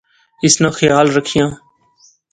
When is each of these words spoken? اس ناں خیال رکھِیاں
اس 0.45 0.53
ناں 0.61 0.73
خیال 0.79 1.07
رکھِیاں 1.15 1.49